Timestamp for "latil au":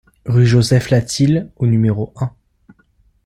0.89-1.67